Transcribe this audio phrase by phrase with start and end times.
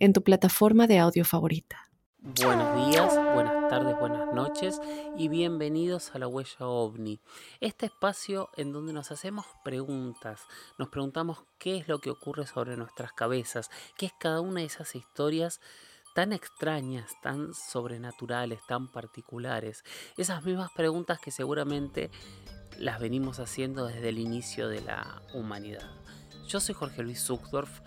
[0.00, 1.90] en tu plataforma de audio favorita.
[2.22, 4.80] Buenos días, buenas tardes, buenas noches
[5.16, 7.20] y bienvenidos a la huella ovni.
[7.60, 10.40] Este espacio en donde nos hacemos preguntas,
[10.78, 14.66] nos preguntamos qué es lo que ocurre sobre nuestras cabezas, qué es cada una de
[14.66, 15.60] esas historias
[16.14, 19.84] tan extrañas, tan sobrenaturales, tan particulares.
[20.16, 22.10] Esas mismas preguntas que seguramente
[22.78, 25.90] las venimos haciendo desde el inicio de la humanidad.
[26.48, 27.80] Yo soy Jorge Luis Zuckdorf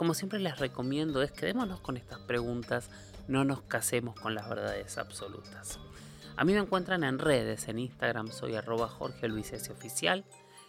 [0.00, 2.88] como siempre les recomiendo es quedémonos con estas preguntas,
[3.28, 5.78] no nos casemos con las verdades absolutas.
[6.38, 9.52] A mí me encuentran en redes, en Instagram soy arroba Jorge Luis.
[9.70, 10.24] Oficial,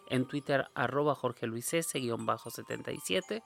[0.09, 1.97] en Twitter arroba Jorge Luis S.
[1.97, 3.41] 77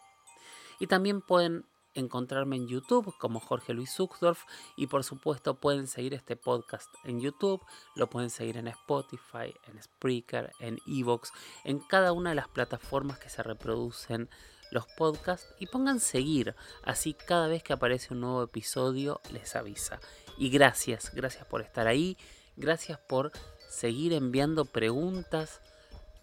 [0.80, 4.44] y también pueden encontrarme en YouTube como Jorge Luis Zuckdorf
[4.76, 7.64] y por supuesto pueden seguir este podcast en YouTube,
[7.96, 11.32] lo pueden seguir en Spotify, en Spreaker, en Evox,
[11.64, 14.32] en cada una de las plataformas que se reproducen
[14.76, 20.00] los podcasts y pongan seguir, así cada vez que aparece un nuevo episodio les avisa.
[20.38, 22.18] Y gracias, gracias por estar ahí,
[22.56, 23.32] gracias por
[23.70, 25.62] seguir enviando preguntas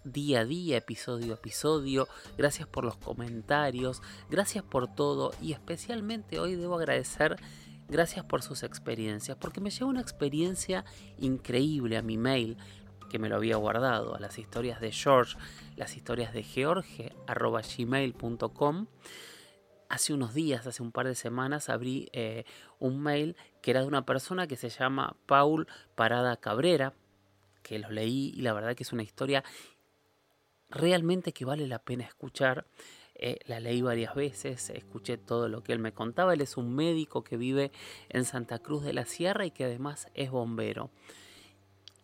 [0.04, 5.32] día a día, episodio a episodio, gracias por los comentarios, gracias por todo.
[5.40, 7.36] Y especialmente hoy debo agradecer
[7.88, 10.84] gracias por sus experiencias, porque me llegó una experiencia
[11.18, 12.56] increíble a mi mail
[13.12, 15.36] que me lo había guardado, a las historias de George,
[15.76, 18.86] las historias de George, gmail.com.
[19.90, 22.44] Hace unos días, hace un par de semanas, abrí eh,
[22.78, 26.94] un mail que era de una persona que se llama Paul Parada Cabrera,
[27.62, 29.44] que lo leí y la verdad que es una historia
[30.70, 32.66] realmente que vale la pena escuchar.
[33.14, 36.32] Eh, la leí varias veces, escuché todo lo que él me contaba.
[36.32, 37.72] Él es un médico que vive
[38.08, 40.90] en Santa Cruz de la Sierra y que además es bombero.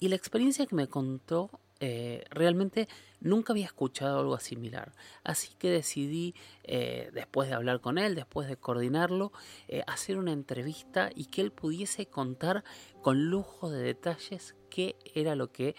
[0.01, 1.51] Y la experiencia que me contó,
[1.81, 2.89] eh, realmente
[3.21, 4.93] nunca había escuchado algo similar.
[5.23, 9.33] Así que decidí, eh, después de hablar con él, después de coordinarlo,
[9.69, 12.65] eh, hacer una entrevista y que él pudiese contar
[13.03, 15.77] con lujo de detalles qué era lo que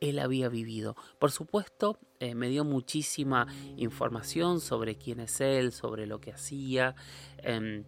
[0.00, 0.96] él había vivido.
[1.20, 3.46] Por supuesto, me dio muchísima
[3.76, 6.96] información sobre quién es él, sobre lo que hacía.
[7.38, 7.84] Em,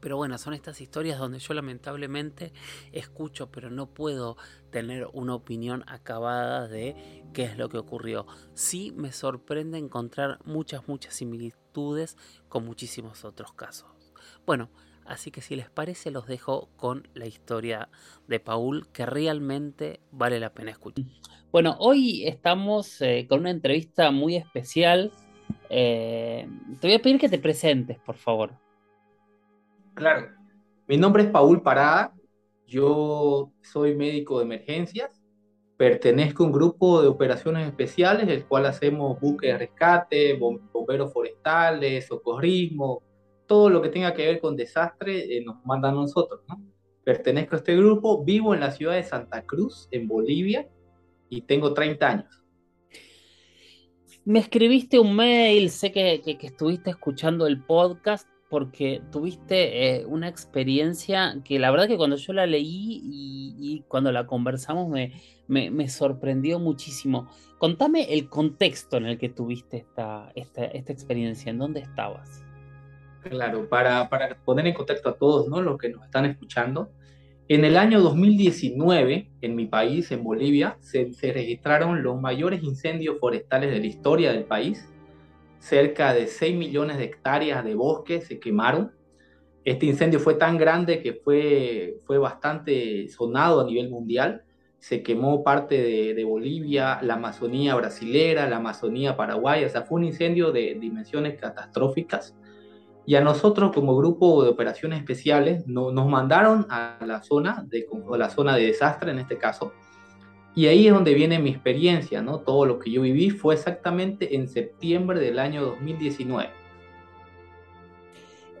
[0.00, 2.52] pero bueno, son estas historias donde yo lamentablemente
[2.92, 4.36] escucho, pero no puedo
[4.70, 8.26] tener una opinión acabada de qué es lo que ocurrió.
[8.54, 12.16] Sí me sorprende encontrar muchas, muchas similitudes
[12.48, 13.88] con muchísimos otros casos.
[14.46, 14.70] Bueno,
[15.04, 17.88] así que si les parece los dejo con la historia
[18.26, 21.04] de Paul que realmente vale la pena escuchar.
[21.52, 25.12] Bueno, hoy estamos eh, con una entrevista muy especial.
[25.68, 26.48] Eh,
[26.80, 28.52] te voy a pedir que te presentes, por favor.
[30.00, 30.28] Claro.
[30.88, 32.14] Mi nombre es Paul Parada.
[32.66, 35.20] Yo soy médico de emergencias.
[35.76, 42.06] Pertenezco a un grupo de operaciones especiales, el cual hacemos buques de rescate, bomberos forestales,
[42.06, 43.02] socorrismo,
[43.46, 46.40] todo lo que tenga que ver con desastre eh, nos mandan a nosotros.
[47.04, 50.66] Pertenezco a este grupo, vivo en la ciudad de Santa Cruz, en Bolivia,
[51.28, 52.42] y tengo 30 años.
[54.24, 60.26] Me escribiste un mail, sé que, que estuviste escuchando el podcast porque tuviste eh, una
[60.28, 65.12] experiencia que la verdad que cuando yo la leí y, cuando la conversamos me,
[65.46, 67.28] me, sorprendió muchísimo.
[67.58, 72.44] Contame el contexto en el que tuviste esta, esta, esta experiencia, ¿en dónde estabas?
[73.22, 75.62] Claro, para, para, poner en contexto a todos ¿no?
[75.62, 76.90] los que nos están escuchando,
[77.48, 83.18] en el año 2019, en mi país, en Bolivia, se, se registraron los mayores incendios
[83.20, 84.88] forestales de la historia del país
[85.60, 88.92] cerca de 6 millones de hectáreas de bosque se quemaron.
[89.64, 94.42] Este incendio fue tan grande que fue, fue bastante sonado a nivel mundial.
[94.78, 99.66] Se quemó parte de, Bolivia, la Amazonía brasilera, la Amazonía paraguaya.
[99.66, 102.34] O sea, fue un incendio de dimensiones catastróficas.
[103.04, 108.16] Y a nosotros como grupo de operaciones especiales nos mandaron a la zona de, a
[108.16, 109.72] la zona de desastre en este caso
[110.54, 112.40] y ahí es donde viene mi experiencia, ¿no?
[112.40, 116.50] Todo lo que yo viví fue exactamente en septiembre del año 2019.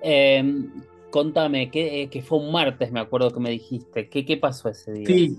[0.02, 0.70] Em,
[1.10, 4.08] contame, que, que, fue un martes, me acuerdo que me dijiste.
[4.08, 5.06] ¿Qué, ¿Qué pasó ese día?
[5.06, 5.38] Sí,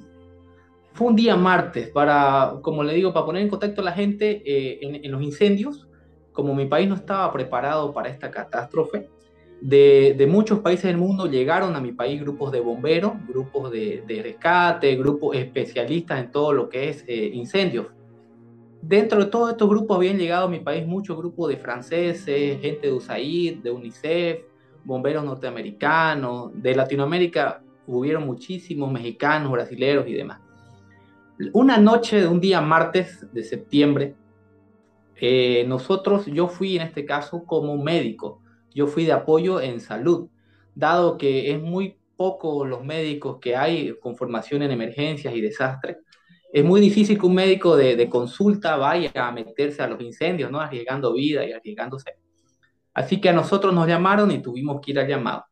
[0.94, 4.44] fue un día martes, para, como le digo, para poner en contacto a la gente
[4.46, 5.88] eh, en, en, los incendios,
[6.34, 9.10] como mi país no estaba preparado para esta catástrofe,
[9.62, 14.96] de, muchos países del mundo llegaron a mi país grupos de bomberos, grupos de, rescate,
[14.96, 17.88] grupos especialistas en todo lo que es eh, incendios.
[18.82, 22.88] Dentro de todos estos grupos habían llegado a mi país muchos grupos de franceses, gente
[22.88, 24.40] de USAID, de UNICEF,
[24.84, 30.40] bomberos norteamericanos, de Latinoamérica hubieron muchísimos mexicanos, brasileños y demás.
[31.54, 34.16] Una noche de un día martes de septiembre,
[35.16, 38.41] eh, nosotros, yo fui en este caso como médico,
[38.74, 40.30] yo fui de apoyo en salud,
[40.76, 45.98] dado que es muy poco los médicos que hay con formación en emergencias y desastres.
[46.54, 50.60] Es muy difícil que un médico de, consulta vaya a meterse a los incendios, ¿no?
[50.60, 52.16] Arriesgando vida y arriesgándose.
[52.94, 55.46] Así que a nosotros nos llamaron y tuvimos que ir al llamado.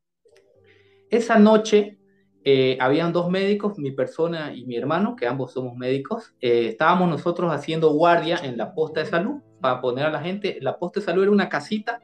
[1.10, 1.98] Esa noche
[2.44, 6.36] eh, habían dos médicos, mi persona y mi hermano, que ambos somos médicos.
[6.42, 10.60] Eh, estábamos nosotros haciendo guardia en la posta de salud para poner a la gente.
[10.62, 12.01] La posta de salud era una casita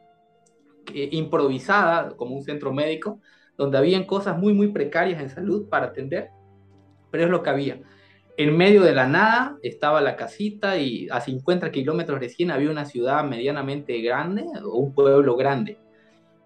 [0.93, 3.19] improvisada como un centro médico,
[3.57, 6.29] donde habían cosas muy, muy precarias en salud para atender,
[7.11, 7.79] pero es lo que había.
[8.37, 12.85] En medio de la nada estaba la casita y a 50 kilómetros recién había una
[12.85, 15.77] ciudad medianamente grande o un pueblo grande.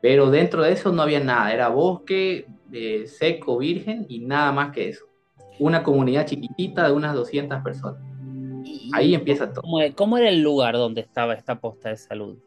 [0.01, 4.71] Pero dentro de eso no había nada, era bosque eh, seco, virgen y nada más
[4.71, 5.05] que eso.
[5.57, 8.01] Una comunidad chiquitita de unas 200 personas.
[8.93, 9.63] Ahí empieza todo.
[9.95, 12.37] ¿Cómo era el lugar donde estaba esta posta de salud?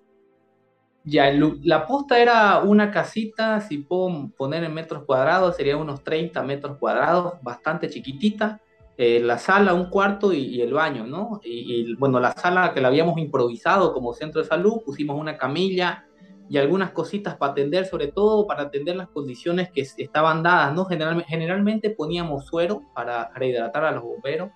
[1.04, 1.32] Ya,
[1.64, 6.78] la posta era una casita, si puedo poner en metros cuadrados, sería unos 30 metros
[6.78, 8.60] cuadrados, bastante chiquitita.
[8.96, 11.40] Eh, la sala, un cuarto y, el baño, ¿no?
[11.42, 16.06] Y, bueno, la sala que la habíamos improvisado como centro de salud, pusimos una camilla
[16.48, 20.84] y algunas cositas para atender, sobre todo para atender las condiciones que estaban dadas, ¿no?
[20.84, 24.50] generalmente poníamos suero para rehidratar a los bomberos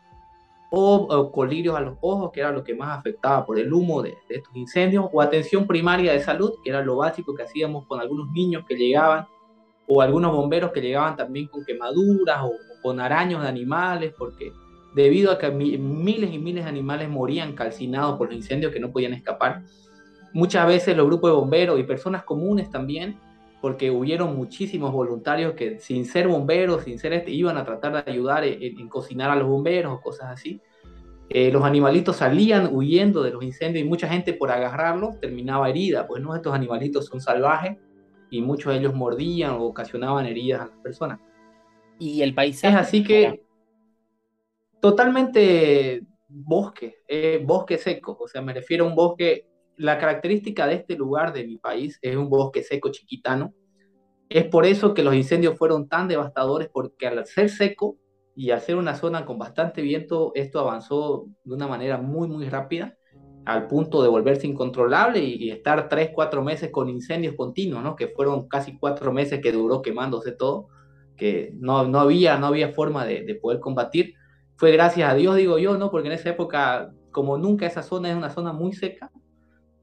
[0.71, 4.15] o, colirios a los ojos, que era lo que más afectaba por el humo de,
[4.29, 8.31] estos incendios, o atención primaria de salud, que era lo básico que hacíamos con algunos
[8.33, 9.27] niños que llegaban,
[9.89, 12.53] o algunos bomberos que llegaban también con quemaduras o,
[12.83, 14.53] con araños de animales, porque
[14.95, 18.91] debido a que miles y miles de animales morían calcinados por los incendios que no
[18.91, 19.63] podían escapar,
[20.33, 23.19] muchas veces los grupos de bomberos y personas comunes también
[23.61, 28.11] porque hubieron muchísimos voluntarios que sin ser bomberos, sin ser este, iban a tratar de
[28.11, 30.61] ayudar en, cocinar a los bomberos o cosas así.
[31.29, 36.07] Eh, los animalitos salían huyendo de los incendios y mucha gente por agarrarlos terminaba herida,
[36.07, 37.77] pues no estos animalitos son salvajes
[38.31, 41.21] y muchos de ellos mordían o ocasionaban heridas a las personas.
[41.99, 42.75] Y el paisaje.
[42.75, 43.43] Es así que
[44.81, 50.75] totalmente bosque, eh, bosque seco, o sea, me refiero a un bosque la característica de
[50.75, 53.55] este lugar de mi país es un bosque seco chiquitano.
[54.29, 57.97] Es por eso que los incendios fueron tan devastadores, porque al ser seco
[58.35, 62.49] y al ser una zona con bastante viento, esto avanzó de una manera muy, muy
[62.49, 62.97] rápida,
[63.45, 67.95] al punto de volverse incontrolable y, estar tres, cuatro meses con incendios continuos, ¿no?
[67.95, 70.69] que fueron casi cuatro meses que duró quemándose todo,
[71.17, 74.15] que no, no, había, no había forma de, de poder combatir.
[74.57, 75.93] Fue gracias a Dios, digo yo, ¿no?
[75.93, 79.13] porque en esa época, como nunca esa zona es una zona muy seca,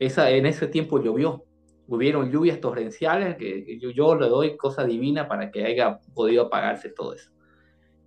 [0.06, 1.46] en ese tiempo llovió,
[1.88, 7.14] hubieron lluvias torrenciales, que, yo, le doy cosa divina para que haya podido apagarse todo
[7.14, 7.32] eso.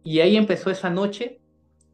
[0.02, 1.40] Y ahí empezó esa noche,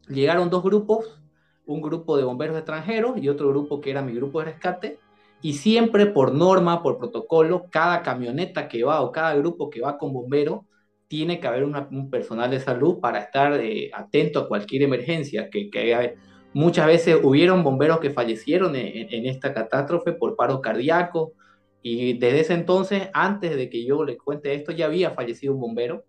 [0.09, 1.21] llegaron dos grupos,
[1.65, 4.99] un grupo de bomberos extranjeros y otro grupo que era mi grupo de rescate,
[5.41, 9.99] y siempre por norma, por protocolo, cada camioneta que va o cada grupo que va
[9.99, 10.67] con bombero,
[11.09, 15.69] tiene que haber un personal de salud para estar eh, atento a cualquier emergencia que,
[15.69, 16.17] que
[16.55, 21.33] Muchas veces hubieron bomberos que fallecieron en, esta catástrofe por paro cardíaco
[21.81, 25.61] y desde ese entonces, antes de que yo le cuente esto, ya había fallecido un
[25.61, 26.05] bombero.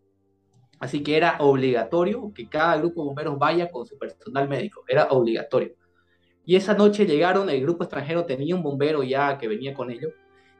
[0.79, 5.05] Así que era obligatorio que cada grupo de bomberos vaya con su personal médico, era
[5.05, 5.73] obligatorio.
[6.45, 10.11] Y esa noche llegaron, el grupo extranjero tenía un bombero ya que venía con ellos.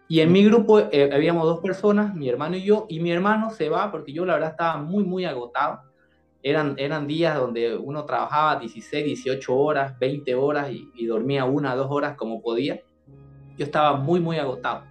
[0.08, 3.50] Y en mi grupo eh, habíamos dos personas, mi hermano y yo, y mi hermano
[3.52, 5.82] se va porque yo la verdad estaba muy, muy agotado
[6.44, 11.88] eran, eran días donde uno trabajaba 16, 18 horas, 20 horas y, dormía una, dos
[11.90, 12.82] horas como podía.
[13.58, 14.84] Yo estaba muy, muy agotado.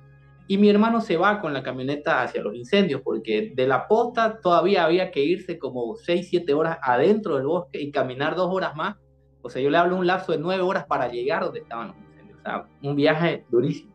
[0.49, 4.41] Y mi hermano se va con la camioneta hacia los incendios, porque de la posta
[4.41, 8.75] todavía había que irse como 6, 7 horas adentro del bosque y caminar dos horas
[8.75, 8.97] más.
[9.43, 11.97] O sea, yo le hablo un lapso de 9 horas para llegar donde estaban los
[11.99, 12.39] incendios.
[12.39, 13.93] O sea, un viaje durísimo.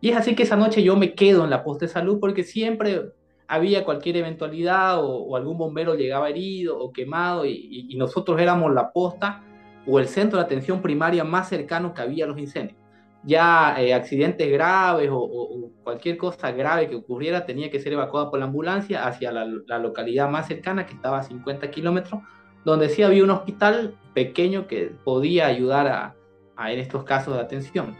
[0.00, 2.44] Y es así que esa noche yo me quedo en la posta de salud porque
[2.44, 3.12] siempre
[3.48, 9.42] había cualquier eventualidad o, algún bombero llegaba herido o quemado y, nosotros éramos la posta
[9.86, 12.78] o el centro de atención primaria más cercano que había a los incendios.
[13.24, 18.38] Ya eh, accidentes graves o, cualquier cosa grave que ocurriera tenía que ser evacuada por
[18.38, 19.46] la ambulancia hacia la,
[19.78, 22.20] localidad más cercana que estaba a 50 kilómetros,
[22.66, 27.96] donde sí había un hospital pequeño que podía ayudar a, en estos casos de atención.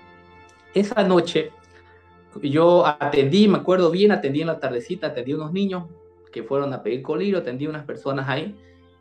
[0.75, 1.53] Esa noche
[2.43, 5.85] yo atendí, me acuerdo bien, atendí en la tardecita, atendí a unos niños
[6.33, 8.57] que fueron a pedir coliro, atendí unas personas ahí.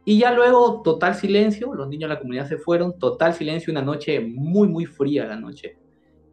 [0.05, 3.81] Y ya luego, total silencio, los niños de la comunidad se fueron, total silencio, una
[3.81, 5.77] noche muy, muy fría la noche.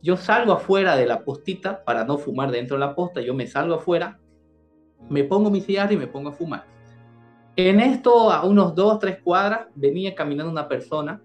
[0.00, 3.46] Yo salgo afuera de la postita para no fumar dentro de la posta, yo me
[3.46, 4.20] salgo afuera,
[5.08, 6.66] me pongo mi cigarro y me pongo a fumar.
[7.56, 11.20] En esto, a unos dos, tres cuadras, venía caminando una persona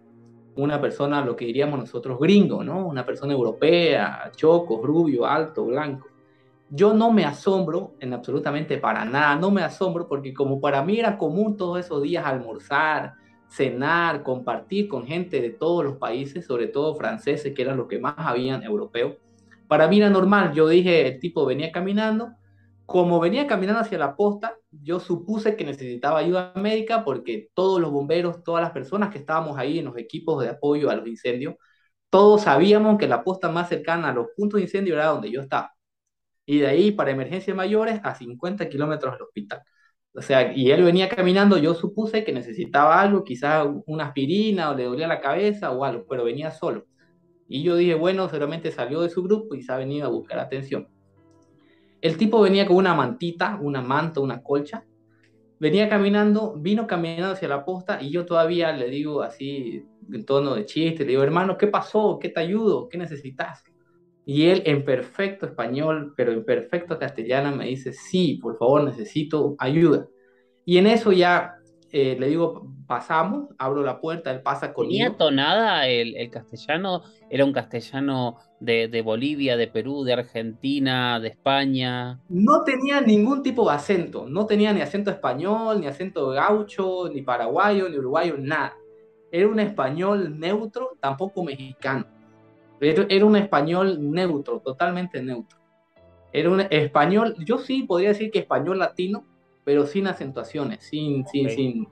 [0.63, 2.85] una persona, lo que diríamos nosotros gringo, ¿no?
[2.87, 6.07] Una persona europea, choco, rubio, alto, blanco.
[6.69, 10.99] Yo no me asombro en absolutamente para nada, no me asombro porque como para mí
[10.99, 13.13] era común todos esos días almorzar,
[13.47, 17.99] cenar, compartir con gente de todos los países, sobre todo franceses, que eran los que
[17.99, 19.15] más habían europeos,
[19.67, 20.53] para mí era normal.
[20.53, 22.33] Yo dije, el tipo venía caminando,
[22.89, 27.91] como venía caminando hacia la posta, yo supuse que necesitaba ayuda médica porque todos los
[27.91, 31.55] bomberos, todas las personas que estábamos ahí en los equipos de apoyo a los incendios,
[32.09, 35.41] todos sabíamos que la posta más cercana a los puntos de incendio era donde yo
[35.41, 35.71] estaba.
[36.45, 39.61] Y de ahí, para emergencias mayores, a 50 kilómetros del hospital.
[40.13, 44.75] O sea, y él venía caminando, yo supuse que necesitaba algo, quizás una aspirina o
[44.75, 46.87] le dolía la cabeza o algo, pero venía solo.
[47.47, 50.39] Y yo dije, bueno, seguramente salió de su grupo y se ha venido a buscar
[50.39, 50.87] atención.
[52.01, 54.85] El tipo venía con una mantita, una manta, una colcha.
[55.59, 60.55] Venía caminando, vino caminando hacia la posta y yo todavía le digo así, en tono
[60.55, 62.17] de chiste, le digo, hermano, ¿qué pasó?
[62.19, 62.87] ¿Qué te ayudo?
[62.87, 63.63] ¿Qué necesitas?
[64.25, 69.55] Y él en perfecto español, pero en perfecto castellano, me dice, sí, por favor, necesito
[69.57, 70.07] ayuda.
[70.65, 71.58] Y en eso ya
[71.91, 75.03] eh, le digo, pasamos, abro la puerta, él pasa conmigo.
[75.03, 77.03] ¿Tenía tonada el, el castellano?
[77.29, 82.19] ¿Era un castellano de, de, Bolivia, de Perú, de Argentina, de España?
[82.29, 87.21] No tenía ningún tipo de acento, no tenía ni acento español, ni acento gaucho, ni
[87.21, 88.75] paraguayo, ni uruguayo, nada.
[89.31, 92.05] Era un español neutro, tampoco mexicano.
[92.81, 95.59] Era un español neutro, totalmente neutro.
[96.31, 99.25] Era un español, yo sí podría decir que español latino,
[99.69, 101.87] pero sin acentuaciones, sin, sin, sin,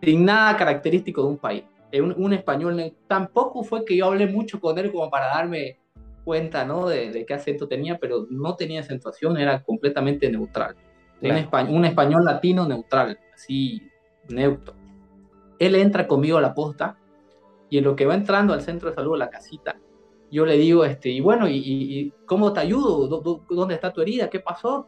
[0.00, 1.64] sin nada característico de un país.
[1.92, 5.80] Un, un, español, tampoco fue que yo hablé mucho con él como para darme
[6.22, 6.86] cuenta ¿no?
[6.86, 10.76] de, de qué acento tenía, pero no tenía acentuación, era completamente neutral.
[11.18, 11.34] Claro.
[11.34, 13.82] Un, español, un español latino neutral, así
[14.28, 14.74] neutro.
[15.58, 16.98] Él entra conmigo a la posta
[17.68, 19.76] y en lo que va entrando al centro de salud, a la casita,
[20.30, 23.08] yo le digo, este, y bueno, ¿y, y cómo te ayudo?
[23.50, 24.30] ¿Dónde está tu herida?
[24.30, 24.86] ¿Qué pasó?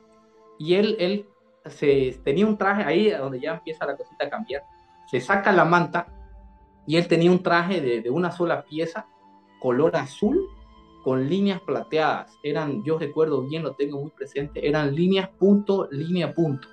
[0.60, 1.26] Y él, él
[1.66, 4.62] se, tenía un traje ahí donde ya empieza la cosita a cambiar.
[5.06, 6.06] Se saca la manta
[6.86, 9.06] y él tenía un traje de, una sola pieza,
[9.60, 10.40] color azul,
[11.04, 12.32] con líneas plateadas.
[12.42, 16.68] Eran, yo recuerdo bien, lo tengo muy presente, eran líneas punto, línea punto,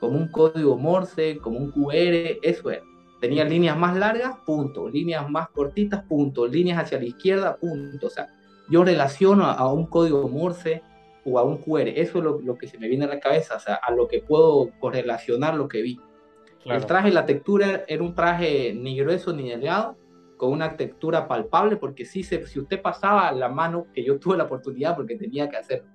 [0.00, 2.82] como un código Morse, como un QR, eso era.
[3.20, 8.08] Tenía líneas más largas, punto, líneas más cortitas, punto, líneas hacia la izquierda, punto.
[8.08, 8.26] O sea,
[8.68, 10.82] yo relaciono a un código Morse
[11.24, 13.56] o a un QR, eso es lo, lo, que se me viene a la cabeza,
[13.56, 16.00] o sea, a lo que puedo correlacionar lo que vi.
[16.62, 16.80] Claro.
[16.80, 19.96] El traje, la textura era un traje ni grueso ni delgado,
[20.36, 24.36] con una textura palpable, porque si, se, si usted pasaba la mano, que yo tuve
[24.36, 25.88] la oportunidad porque tenía que hacerlo,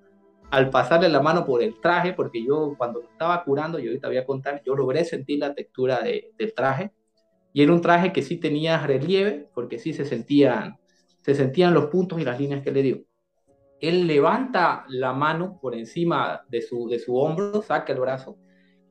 [0.49, 4.07] al pasarle la mano por el traje, porque yo cuando lo estaba curando, yo ahorita
[4.07, 6.91] voy a contar, yo logré sentir la textura de, del traje,
[7.51, 10.77] y era un traje que sí tenía relieve, porque sí se sentían,
[11.21, 13.03] se sentían los puntos y las líneas que le dio.
[13.79, 18.37] Él levanta la mano por encima de su, de su hombro, saca el brazo,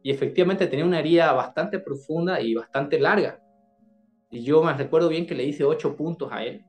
[0.03, 3.41] y efectivamente tenía una herida bastante profunda y bastante larga
[4.31, 6.65] y yo me recuerdo bien que le hice ocho puntos a él.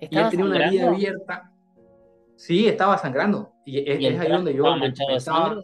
[0.00, 1.52] Y él tenía una herida abierta.
[2.36, 3.52] Sí, estaba sangrando.
[3.66, 4.64] Y es, ¿Y es ahí donde yo
[5.14, 5.62] estaba.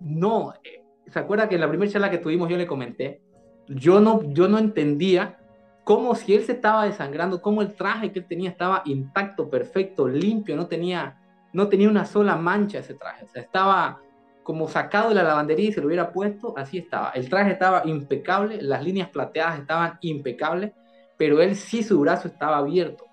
[0.00, 3.22] No, eh, ¿se acuerda que en la primera charla que tuvimos yo le comenté?
[3.68, 5.38] Yo no, yo no entendía
[5.86, 10.08] cómo si él se estaba desangrando, cómo el traje que él tenía estaba intacto, perfecto,
[10.08, 11.16] limpio, no tenía,
[11.52, 13.24] no tenía una sola mancha ese traje.
[13.24, 14.00] O sea, estaba
[14.42, 17.10] como sacado de la lavandería y se lo hubiera puesto, así estaba.
[17.10, 20.72] El traje estaba impecable, las líneas plateadas estaban impecables,
[21.16, 23.04] pero él sí su brazo estaba abierto.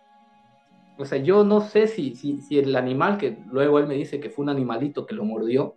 [0.98, 4.20] O sea, yo no sé si, si, si el animal, que luego él me dice
[4.20, 5.76] que fue un animalito que lo mordió,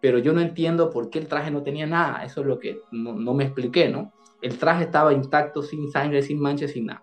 [0.00, 2.24] pero yo no entiendo por qué el traje no tenía nada.
[2.24, 4.12] Eso es lo que no, no me expliqué, ¿no?
[4.42, 7.02] El traje estaba intacto, sin sangre, sin mancha, sin nada.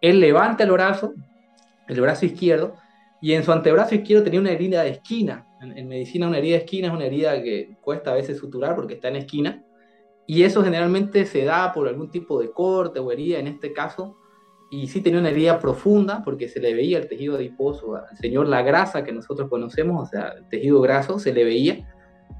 [0.00, 1.14] Él levanta el brazo,
[1.88, 2.74] el brazo izquierdo,
[3.20, 6.58] y en su antebrazo izquierdo tenía una herida de esquina, en, en, medicina una herida
[6.58, 9.64] de esquina es una herida que cuesta a veces suturar porque está en esquina.
[10.26, 14.16] Y eso generalmente se da por algún tipo de corte o herida en este caso.
[14.70, 18.48] Y sí tenía una herida profunda porque se le veía el tejido adiposo al señor,
[18.48, 21.88] la grasa que nosotros conocemos, o sea, el tejido graso, se le veía.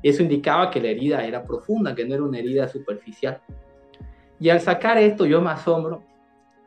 [0.03, 3.41] Eso indicaba que la herida era profunda, que no era una herida superficial.
[4.45, 6.03] Y al sacar esto yo me asombro,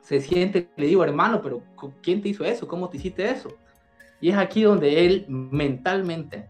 [0.01, 1.61] se siente, le digo, hermano, pero
[2.01, 2.67] ¿quién te hizo eso?
[2.67, 3.49] ¿Cómo te hiciste eso?
[4.19, 6.47] Y es aquí donde él mentalmente,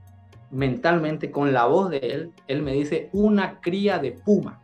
[0.52, 4.62] mentalmente, con la voz de él, él me dice una cría de puma.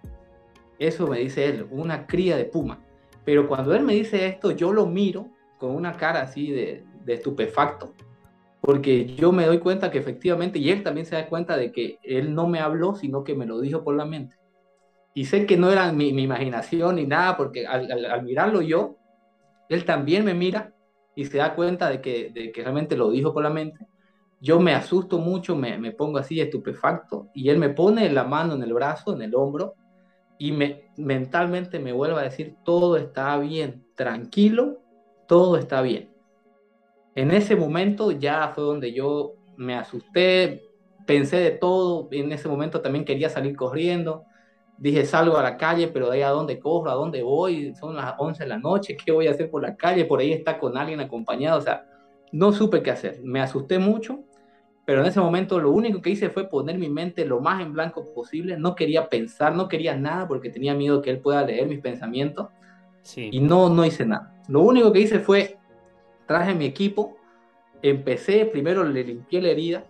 [0.80, 2.80] Eso me dice él, una cría de puma.
[3.26, 5.28] Pero cuando él me dice esto, yo lo miro
[5.58, 7.94] con una cara así de, de estupefacto,
[8.62, 12.00] porque yo me doy cuenta que efectivamente, y él también se da cuenta de que
[12.04, 14.38] él no me habló, sino que me lo dijo por la mente.
[15.14, 18.98] Y sé que no era mi, mi imaginación ni nada, porque al, mirarlo yo,
[19.70, 20.74] él también me mira
[21.16, 23.88] y se da cuenta de que, realmente lo dijo por la mente.
[24.42, 28.56] Yo me asusto mucho, me, me pongo así estupefacto, y él me pone la mano
[28.56, 29.76] en el brazo, en el hombro,
[30.38, 34.82] y me, mentalmente me vuelve a decir, todo está bien, tranquilo,
[35.28, 36.12] todo está bien.
[37.16, 40.64] En ese momento ya fue donde yo me asusté,
[41.06, 44.26] pensé de todo, en ese momento también quería salir corriendo,
[44.78, 47.96] dije salgo a la calle, pero de ahí a dónde corro, a dónde voy, son
[47.96, 50.06] las 11 de la noche, ¿qué voy a hacer por la calle?
[50.06, 51.86] Por ahí está con alguien acompañado, o sea,
[52.32, 54.24] no supe qué hacer, me asusté mucho,
[54.86, 57.74] pero en ese momento lo único que hice fue poner mi mente lo más en
[57.74, 61.68] blanco posible, no quería pensar, no quería nada porque tenía miedo que él pueda leer
[61.68, 62.50] mis pensamientos
[63.02, 63.30] sí.
[63.32, 64.34] y no, no hice nada.
[64.50, 65.58] Lo único que hice fue
[66.28, 67.18] traje mi equipo,
[67.82, 69.86] empecé, primero le limpié la herida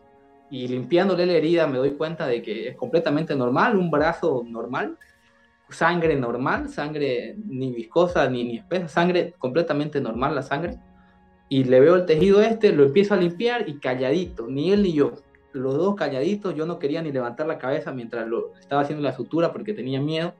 [0.53, 4.99] y limpiándole la herida me doy cuenta de que es completamente normal, un brazo normal,
[5.71, 10.77] sangre normal, sangre ni viscosa ni, ni espesa, sangre completamente normal la sangre.
[11.49, 14.93] Y le veo el tejido este, lo empiezo a limpiar y calladito, ni él ni
[14.93, 15.13] yo,
[15.53, 19.13] los dos calladitos, yo no quería ni levantar la cabeza mientras lo estaba haciendo la
[19.13, 20.35] sutura porque tenía miedo.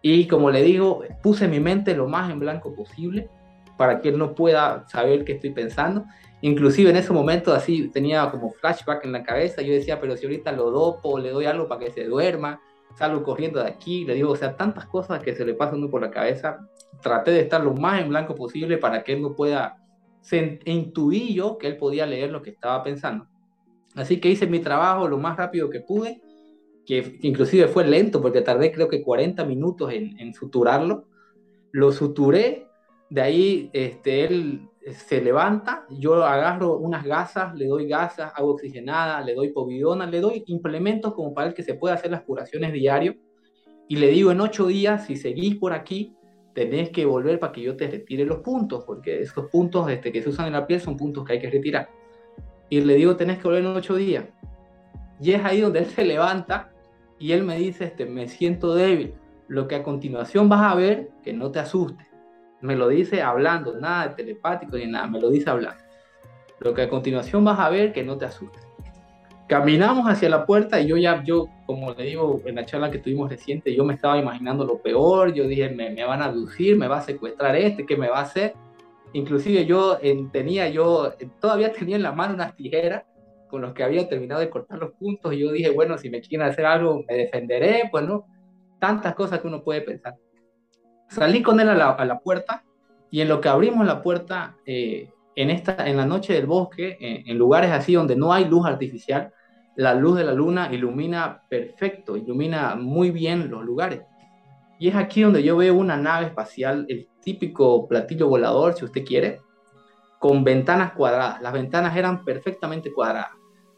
[0.00, 3.28] Y como le digo, puse mi mente lo más en blanco posible
[3.76, 6.04] para que él no pueda saber qué estoy pensando.
[6.40, 10.26] Inclusive en ese momento así tenía como flashback en la cabeza, yo decía, pero si
[10.26, 12.60] ahorita lo dopo, le doy algo para que se duerma,
[12.94, 16.00] salgo corriendo de aquí, le digo, o sea, tantas cosas que se le pasan por
[16.00, 16.68] la cabeza,
[17.02, 19.84] traté de estar lo más en blanco posible para que él no pueda,
[20.20, 23.26] se intuí yo que él podía leer lo que estaba pensando.
[23.96, 26.22] Así que hice mi trabajo lo más rápido que pude,
[26.86, 31.06] que inclusive fue lento porque tardé creo que 40 minutos en, en suturarlo.
[31.72, 32.67] Lo suturé
[33.10, 39.20] de ahí este, él se levanta, yo agarro unas gasas, le doy gasas, agua oxigenada,
[39.22, 42.72] le doy povidona, le doy implementos como para el que se pueda hacer las curaciones
[42.72, 43.16] diario.
[43.86, 46.14] Y le digo, en ocho días, si seguís por aquí,
[46.54, 50.22] tenés que volver para que yo te retire los puntos, porque esos puntos este, que
[50.22, 51.88] se usan en la piel son puntos que hay que retirar.
[52.68, 54.24] Y le digo, tenés que volver en ocho días.
[55.20, 56.72] Y es ahí donde él se levanta
[57.18, 59.14] y él me dice, este, me siento débil.
[59.48, 62.07] Lo que a continuación vas a ver, que no te asustes
[62.60, 65.82] me lo dice hablando, nada de telepático ni nada, me lo dice hablando.
[66.60, 68.66] Lo que a continuación vas a ver que no te asustes.
[69.46, 72.98] Caminamos hacia la puerta y yo ya, yo, como le digo en la charla que
[72.98, 76.76] tuvimos reciente, yo me estaba imaginando lo peor, yo dije, me, me van a aducir,
[76.76, 78.54] me va a secuestrar este, ¿qué me va a hacer?
[79.12, 79.98] Inclusive yo
[80.32, 83.04] tenía, yo todavía tenía en la mano unas tijeras
[83.48, 86.20] con los que había terminado de cortar los puntos y yo dije, bueno, si me
[86.20, 88.26] quieren hacer algo, me defenderé, pues no,
[88.78, 90.14] tantas cosas que uno puede pensar.
[91.08, 92.64] Salí con él a la, puerta
[93.10, 96.98] y en lo que abrimos la puerta, eh, en, esta, en la noche del bosque,
[97.00, 99.32] en lugares así donde no hay luz artificial,
[99.76, 104.02] la luz de la luna ilumina perfecto, ilumina muy bien los lugares.
[104.78, 109.04] Y es aquí donde yo veo una nave espacial, el típico platillo volador, si usted
[109.04, 109.40] quiere,
[110.18, 111.40] con ventanas cuadradas.
[111.40, 113.30] Las ventanas eran perfectamente cuadradas.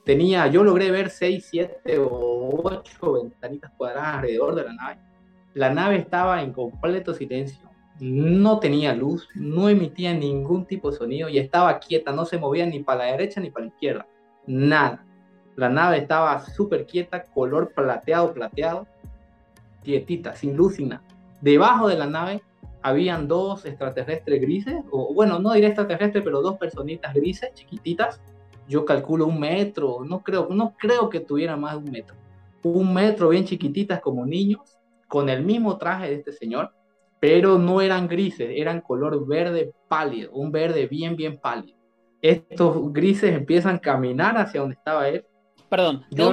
[0.05, 5.10] Tenía, yo logré ver 6, 7 o 8 ventanitas cuadradas alrededor de la nave
[5.55, 7.69] la nave estaba en completo silencio,
[8.01, 12.65] no tenía luz, no emitía ningún tipo de sonido y estaba quieta, no se movía
[12.67, 14.07] ni para la derecha ni para la izquierda,
[14.47, 15.05] nada.
[15.57, 18.87] La nave estaba súper quieta, color plateado, plateado,
[19.83, 20.79] quietita, sin luz.
[21.41, 22.43] Debajo de la nave
[22.81, 28.21] habían dos extraterrestres grises, o bueno, no diré extraterrestres, pero dos personitas grises, chiquititas.
[28.69, 32.17] Yo calculo un metro, no creo, no creo que tuviera más de un metro.
[32.63, 34.79] Un metro bien chiquititas como niños,
[35.11, 36.73] con el mismo traje de este señor,
[37.19, 41.77] pero no eran grises, eran color verde pálido, un verde bien, bien pálido.
[42.23, 45.25] Estos grises empiezan a caminar hacia donde estaba él.
[45.69, 46.31] Perdón, yo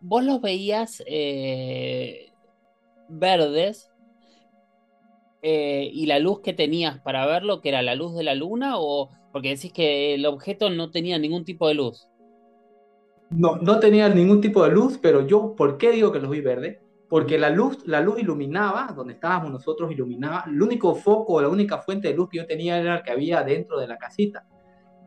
[0.00, 2.30] vos los veías eh,
[3.08, 3.90] verdes
[5.42, 8.74] eh, y la luz que tenías para verlo, que era la luz de la luna,
[8.78, 12.08] o porque decís que el objeto no tenía ningún tipo de luz.
[13.30, 16.40] No, no tenía ningún tipo de luz, pero yo, ¿por qué digo que los vi
[16.40, 16.78] verdes?
[17.14, 21.78] Porque la luz, la luz iluminaba, donde estábamos nosotros iluminaba, el único foco, la única
[21.78, 24.44] fuente de luz que yo tenía era el que había dentro de la casita.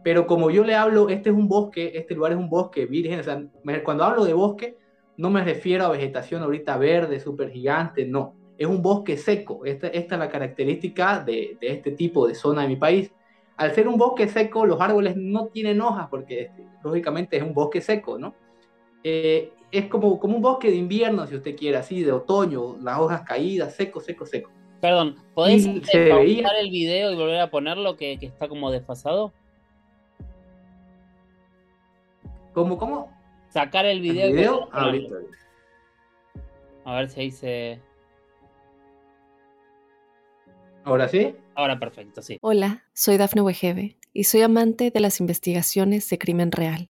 [0.06, 3.20] Pero como yo le hablo, este es un bosque, este lugar es un bosque virgen,
[3.20, 3.44] o sea,
[3.84, 4.78] cuando hablo de bosque,
[5.18, 9.88] no me refiero a vegetación ahorita verde, súper gigante, no, es un bosque seco, esta,
[9.88, 13.12] esta es la característica de, de este tipo de zona de mi país.
[13.58, 17.54] al ser un bosque seco, los árboles no tienen hojas porque este, lógicamente es un
[17.54, 18.34] bosque seco, ¿no?
[19.04, 23.00] Eh, es como, como un bosque de invierno, si usted quiere, así, de otoño, las
[23.00, 24.50] hojas caídas, seco, seco, seco.
[24.82, 29.34] Perdón, ¿podés pausar el video y volver a ponerlo que, que está como desfasado?
[32.54, 33.12] ¿Cómo, cómo?
[33.50, 34.70] Sacar el video.
[34.74, 35.28] ¿El
[36.86, 37.82] A ver si ahí se...
[40.84, 41.36] ¿Ahora sí?
[41.56, 42.38] Ahora perfecto, sí.
[42.42, 46.90] Hola, soy Dafne Wegebe y soy amante de las investigaciones de crimen real.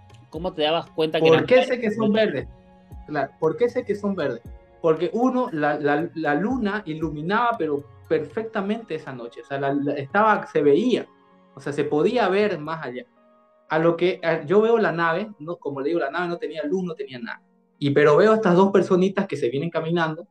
[0.31, 1.27] cómo te dabas cuenta que...
[1.27, 2.47] ¿Por qué sé que son verdes?
[3.39, 4.41] ¿Por qué sé que son verdes?
[4.81, 9.61] Porque uno, la, luna iluminaba, pero perfectamente esa noche, o sea,
[9.95, 11.05] estaba, se veía,
[11.53, 13.05] o sea, se podía ver más allá.
[13.69, 16.63] A lo que yo veo la nave, no, como le digo, la nave no tenía
[16.63, 17.41] luz, no tenía nada.
[17.77, 20.27] Y pero veo estas dos personitas que se vienen caminando.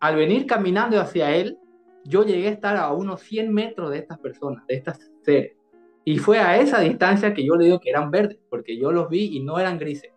[0.00, 1.58] Al venir caminando hacia él,
[2.04, 5.56] yo llegué a estar a unos 100 metros de estas personas, de estas seres.
[6.04, 9.08] Y fue a esa distancia que yo le digo que eran verdes, porque yo los
[9.08, 10.12] vi y no eran grises.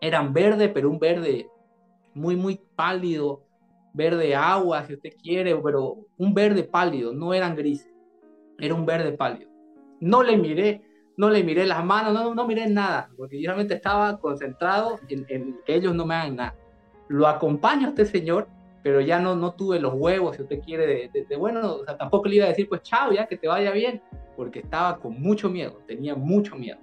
[0.00, 1.48] Eran verdes, pero un verde
[2.14, 3.42] muy, muy pálido,
[3.92, 7.92] verde agua, si usted quiere, pero un verde pálido, no eran grises.
[8.58, 9.50] Era un verde pálido.
[10.00, 10.82] No le miré
[11.20, 15.54] no le miré las manos, no, no miré nada, porque yo realmente estaba concentrado en,
[15.66, 16.56] que ellos no me hagan nada.
[17.08, 18.48] Lo acompaño a este señor,
[18.82, 22.28] pero ya no, no tuve los huevos, si usted quiere, de, bueno, o sea, tampoco
[22.28, 24.02] le iba a decir, pues chao, ya que te vaya bien,
[24.36, 26.78] porque estaba con mucho miedo, tenía mucho miedo.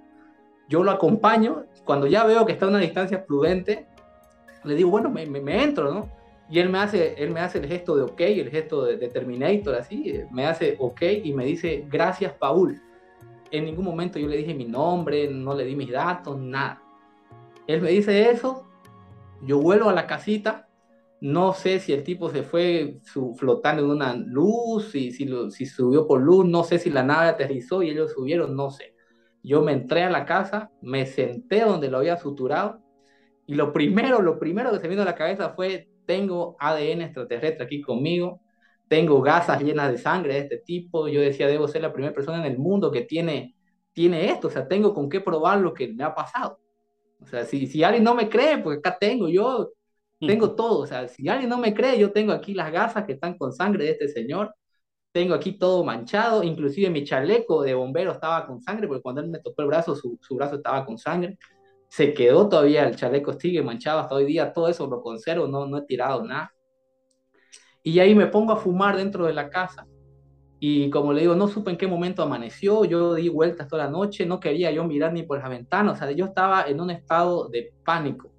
[0.68, 3.86] Yo lo acompaño, cuando ya veo que está a una distancia prudente,
[4.64, 6.08] le digo, bueno, me, me, entro, ¿no?
[6.50, 9.08] Y él me hace, él me hace el gesto de ok, el gesto de, de
[9.08, 12.80] Terminator, así, me hace ok y me dice, gracias, Paul
[13.50, 16.82] en ningún momento yo le dije mi nombre, no le di mis datos, nada.
[17.66, 18.66] Él me dice eso,
[19.42, 20.67] yo vuelvo a la casita,
[21.20, 22.98] no sé si el tipo se fue
[23.36, 27.82] flotando en una luz, si, si, subió por luz, no sé si la nave aterrizó
[27.82, 28.94] y ellos subieron, no sé.
[29.42, 32.80] Yo me entré a la casa, me senté donde lo había suturado
[33.46, 37.64] y lo primero, lo primero que se vino a la cabeza fue, tengo ADN extraterrestre
[37.64, 38.40] aquí conmigo,
[38.88, 42.38] tengo gasas llenas de sangre de este tipo, yo decía, debo ser la primera persona
[42.38, 43.56] en el mundo que tiene,
[43.92, 46.60] tiene esto, o sea, tengo con qué probar lo que me ha pasado.
[47.20, 49.72] O sea, si, si alguien no me cree, pues acá tengo, yo
[50.20, 53.12] tengo todo, o sea, si alguien no me cree, yo tengo aquí las gasas que
[53.12, 54.54] están con sangre de este señor,
[55.12, 59.28] tengo aquí todo manchado, inclusive mi chaleco de bombero estaba con sangre, porque cuando él
[59.28, 61.38] me tocó el brazo, su, su brazo estaba con sangre,
[61.88, 65.66] se quedó todavía, el chaleco sigue manchado hasta hoy día, todo eso lo conservo, no,
[65.66, 66.52] no he tirado nada.
[67.82, 69.86] Y ahí me pongo a fumar dentro de la casa.
[70.60, 73.90] Y como le digo, no supe en qué momento amaneció, yo di vueltas toda la
[73.90, 76.90] noche, no quería yo mirar ni por la ventana, o sea, yo estaba en un
[76.90, 78.30] estado de pánico,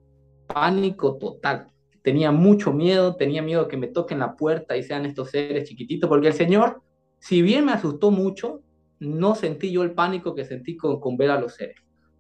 [0.54, 1.68] pánico total.
[2.02, 6.10] Tenía mucho miedo, tenía miedo que me toquen la puerta y sean estos seres chiquititos,
[6.10, 6.82] porque el Señor,
[7.20, 8.62] si bien me asustó mucho,
[9.00, 11.78] no sentí yo el pánico que sentí con, con ver a los seres.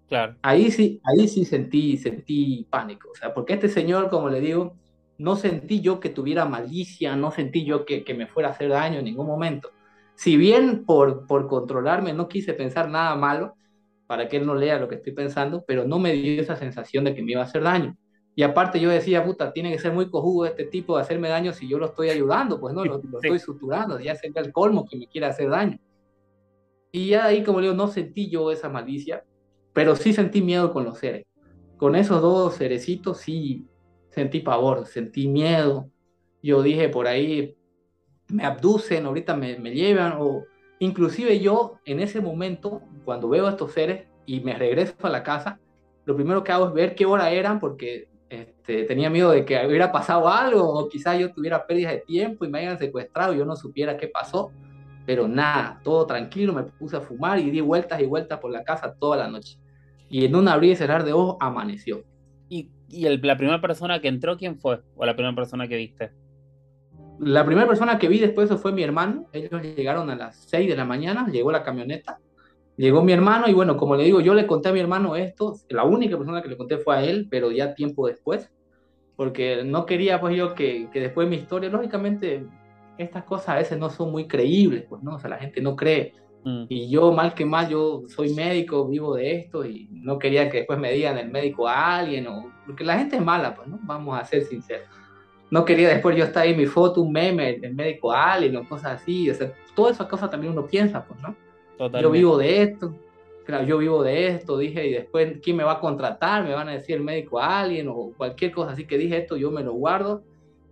[0.07, 0.35] Claro.
[0.41, 4.75] Ahí sí, ahí sí sentí, sentí pánico, o sea, porque este Señor, como le digo,
[5.17, 8.99] no sentí yo que tuviera malicia, no sentí yo que, me fuera a hacer daño
[8.99, 9.69] en ningún momento.
[10.15, 13.55] Si bien por, por controlarme no quise pensar nada malo,
[14.07, 17.03] para que él no lea lo que estoy pensando, pero no me dio esa sensación
[17.03, 17.95] de que me iba a hacer daño.
[18.35, 21.51] Y aparte yo decía, puta, tiene que ser muy cojudo este tipo de hacerme daño
[21.51, 24.97] si yo lo estoy ayudando, pues no, lo, estoy suturando, ya sería el colmo que
[24.97, 25.77] me quiera hacer daño.
[26.91, 29.23] Y ya ahí, como digo, no sentí yo esa malicia,
[29.73, 31.25] pero sí sentí miedo con los seres.
[31.77, 33.67] Con esos dos cerecitos sí,
[34.09, 35.89] sentí pavor, sentí miedo.
[36.41, 37.55] Yo dije por ahí,
[38.29, 40.45] me abducen, ahorita me, me llevan, o
[40.79, 45.23] inclusive yo en ese momento, cuando veo a estos seres y me regreso a la
[45.23, 45.59] casa,
[46.05, 49.65] lo primero que hago es ver qué hora eran porque este, tenía miedo de que
[49.65, 53.37] hubiera pasado algo o quizás yo tuviera pérdidas de tiempo y me hayan secuestrado y
[53.37, 54.51] yo no supiera qué pasó.
[55.05, 58.63] Pero nada, todo tranquilo, me puse a fumar y di vueltas y vueltas por la
[58.63, 59.57] casa toda la noche.
[60.09, 62.03] Y en un abrir y cerrar de ojos amaneció.
[62.47, 64.81] ¿Y ¿Y el, la primera persona que entró, quién fue?
[64.95, 66.11] ¿O la primera persona que viste?
[67.19, 69.27] La primera persona que vi después fue mi hermano.
[69.31, 72.19] Ellos llegaron a las 6 de la mañana, llegó la camioneta,
[72.83, 75.55] llegó mi hermano y bueno, como le digo, yo le conté a mi hermano esto,
[75.69, 78.51] la única persona que le conté fue a él, pero ya tiempo después,
[79.15, 82.45] porque no quería pues yo que, que después de mi historia, lógicamente
[82.97, 85.75] estas cosas a veces no son muy creíbles, pues no, o sea, la gente no
[85.75, 86.13] cree
[86.43, 86.65] Mm.
[86.69, 90.59] Y yo, mal que mal, yo soy médico, vivo de esto y no quería que
[90.59, 93.79] después me digan el médico a alguien, o, porque la gente es mala, pues, ¿no?
[93.83, 94.87] Vamos a ser sinceros.
[95.51, 98.67] No quería después yo estar ahí mi foto, un meme, el médico a alguien o
[98.67, 101.35] cosas así, o sea, todas esas cosas también uno piensa, pues, ¿no?
[102.01, 102.93] Yo vivo de esto,
[103.45, 106.43] claro, yo vivo de esto, dije, y después, ¿quién me va a contratar?
[106.43, 109.37] Me van a decir el médico a alguien o cualquier cosa así que dije esto,
[109.37, 110.23] yo me lo guardo.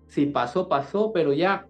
[0.08, 1.65] Si pasó, pasó, pero ya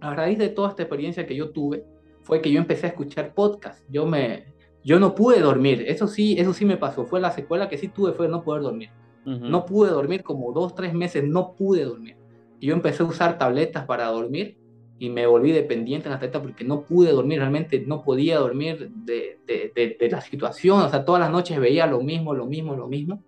[0.00, 1.84] a raíz de toda esta experiencia que yo tuve,
[2.22, 3.82] fue que yo empecé a escuchar podcast.
[3.88, 4.44] Yo me,
[4.84, 5.84] yo no pude dormir.
[5.86, 7.06] Eso sí, eso sí me pasó.
[7.06, 8.90] Fue la secuela que sí tuve, fue no poder dormir.
[9.24, 12.16] No pude dormir como dos, tres meses, no pude dormir.
[12.60, 14.56] Y yo empecé a usar tabletas para dormir
[14.98, 18.90] y me volví dependiente de las tabletas porque no pude dormir, realmente no podía dormir
[18.90, 20.80] de, de, de, la situación.
[20.80, 23.22] O sea, todas las noches veía lo mismo, lo mismo, lo mismo.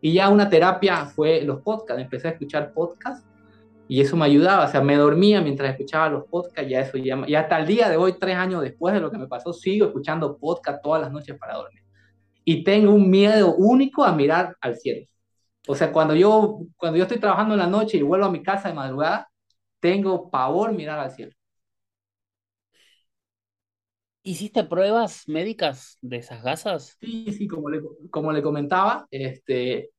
[0.00, 2.02] Y ya una terapia fue los podcasts.
[2.02, 3.26] Empecé a escuchar podcasts
[3.86, 7.22] y eso me ayudaba, o sea, me dormía mientras escuchaba los podcasts, ya eso ya,
[7.26, 9.86] y hasta el día de hoy, tres años después de lo que me pasó, sigo
[9.86, 11.82] escuchando podcast todas las noches para dormir.
[12.44, 15.06] Y tengo un miedo único a mirar al cielo.
[15.66, 18.42] O sea, cuando yo, cuando yo estoy trabajando en la noche y vuelvo a mi
[18.42, 19.28] casa de madrugada,
[19.84, 21.32] tengo pavor mirar al cielo.
[24.22, 26.96] ¿Hiciste pruebas médicas de esas gasas?
[27.02, 29.90] Sí, sí, como le, como le comentaba, este,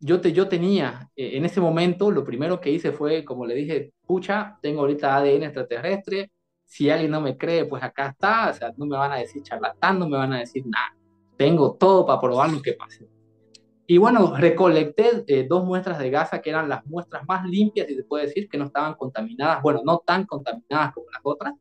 [0.00, 3.54] yo, te, yo tenía, eh, en ese momento, lo primero que hice fue, como le
[3.54, 6.32] dije, pucha, tengo ahorita ADN extraterrestre,
[6.64, 9.42] si alguien no me cree, pues acá está, o sea, no me van a decir
[9.44, 10.96] charlatán, no me van a decir nada,
[11.36, 13.08] tengo todo para probar lo que pase.
[13.90, 17.94] Y bueno, recolecté eh, dos muestras de gasa que eran las muestras más limpias, y
[17.94, 21.54] se puede decir, que no estaban contaminadas, bueno, no tan contaminadas como las otras.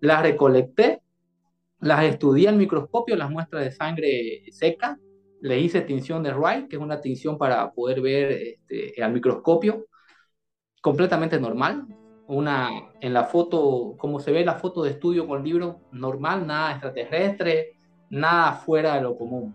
[0.00, 1.00] Las recolecté,
[1.78, 4.98] las estudié al microscopio, las muestras de sangre seca,
[5.42, 9.86] le hice tinción de Wright, que es una tinción para poder ver este, al microscopio,
[10.82, 11.86] completamente normal.
[12.26, 12.68] Una,
[13.00, 17.78] en la foto, como se ve la foto de estudio con libro, normal, nada extraterrestre,
[18.10, 19.54] nada fuera de lo común.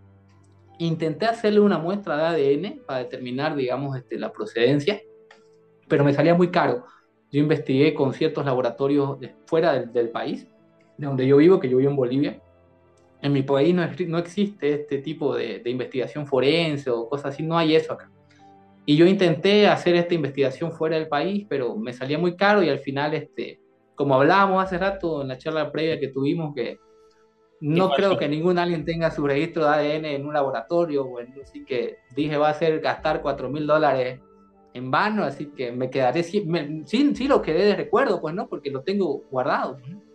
[0.80, 5.00] Intenté hacerle una muestra de ADN para determinar, digamos, este, la procedencia,
[5.88, 6.86] pero me salía muy caro.
[7.32, 10.48] Yo investigué con ciertos laboratorios fuera del, país,
[10.98, 12.42] de donde yo vivo, que yo vivo en Bolivia,
[13.22, 17.44] en mi país no, no existe este tipo de, de, investigación forense o cosas así,
[17.44, 18.10] no hay eso acá.
[18.86, 22.70] Y yo intenté hacer esta investigación fuera del país, pero me salía muy caro y
[22.70, 23.60] al final, este,
[23.94, 26.80] como hablábamos hace rato en la charla previa que tuvimos, que
[27.62, 31.66] no creo que ningún alguien tenga su registro de ADN en un laboratorio, bueno, así
[31.66, 34.20] que dije va a ser gastar 4 mil dólares
[34.74, 36.48] en vano, así que me quedaré, sí,
[36.86, 39.78] sí, sí, lo quedé de recuerdo, pues no, porque lo tengo guardado.
[39.88, 40.10] ¿no?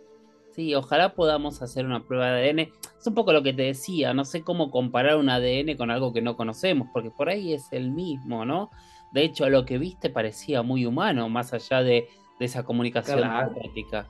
[0.55, 2.59] Sí, ojalá podamos hacer una prueba de ADN.
[2.97, 6.13] Es un poco lo que te decía, no sé cómo comparar un ADN con algo
[6.13, 8.69] que no conocemos, porque por ahí es el mismo, ¿no?
[9.11, 12.07] De hecho, lo que viste parecía muy humano, más allá de,
[12.39, 14.07] esa comunicación telepática.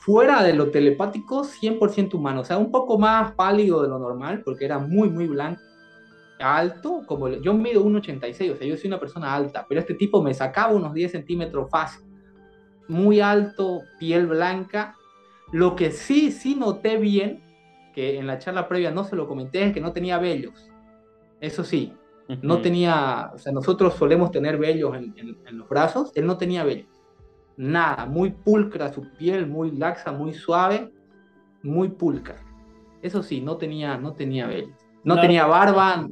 [0.00, 4.42] Fuera de lo telepático, 100% humano, o sea, un poco más pálido de lo normal,
[4.44, 5.60] porque era muy, muy blanco.
[6.38, 10.22] Alto, como yo mido 1,86, o sea, yo soy una persona alta, pero este tipo
[10.22, 12.02] me sacaba unos 10 centímetros fácil.
[12.88, 14.96] Muy alto, piel blanca,
[15.52, 17.42] lo que sí, sí noté bien,
[17.94, 20.70] que en la charla previa no se lo comenté, es que no tenía vellos.
[21.40, 21.92] Eso sí,
[22.42, 26.99] no tenía, o sea, nosotros solemos tener vellos en, los brazos, él no tenía vellos.
[27.60, 30.90] Nada, muy pulcra su piel, muy laxa, muy suave,
[31.62, 32.36] muy pulcra.
[33.02, 34.70] Eso sí, no tenía, no tenía vellos.
[35.04, 36.08] No, tenía barba.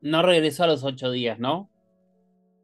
[0.00, 1.68] No regresó a los ocho días, ¿no?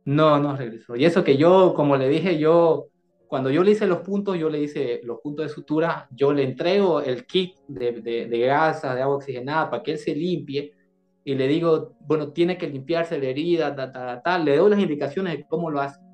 [0.05, 0.95] No, no regresó.
[0.95, 2.87] Y eso que yo, como le dije, yo
[3.27, 6.45] cuando yo le hice los puntos, yo le hice los puntos de sutura, yo le
[6.45, 10.73] entrego el kit de, de, de gasa, de agua oxigenada, para que él se limpie,
[11.25, 14.79] y le digo, bueno, tiene que limpiarse la herida, tal, tal, tal, le doy las
[14.79, 16.06] indicaciones de cómo lo hace.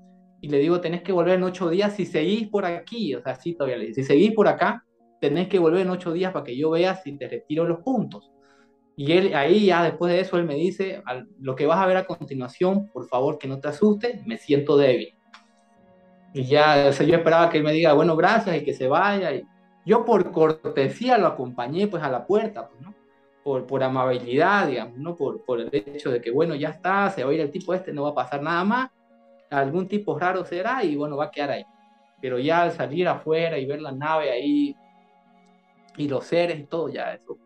[0.42, 3.36] Y le digo, tenés que volver en ocho días si seguís por aquí, o sea,
[3.36, 4.84] sí todavía le si seguís por acá,
[5.20, 8.30] tenés que volver en ocho días para que yo vea si te retiro los puntos.
[8.94, 11.02] Y él, ahí ya después de eso, él me dice,
[11.40, 14.76] lo que vas a ver a continuación, por favor que no te asustes, me siento
[14.76, 15.14] débil
[16.34, 18.88] y ya, o sea, yo esperaba que él me diga, bueno, gracias y que se
[18.88, 19.32] vaya.
[19.34, 19.46] Y
[19.84, 22.82] yo por cortesía lo acompañé pues a la puerta, pues.
[23.44, 25.16] Por, por amabilidad, digamos, ¿no?
[25.16, 27.74] Por, por el hecho de que, bueno, ya está, se va a ir el tipo
[27.74, 28.90] este, no va a pasar nada más,
[29.52, 31.64] algún tipo raro será y bueno, va a quedar ahí.
[32.20, 34.76] Pero ya al salir afuera y ver la nave ahí
[35.96, 37.38] y los seres y todo, ya eso